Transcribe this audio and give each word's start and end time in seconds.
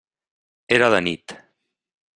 Era 0.79 0.89
de 0.97 1.03
nit. 1.09 1.37